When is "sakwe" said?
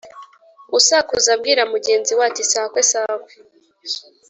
2.51-2.81, 2.91-3.33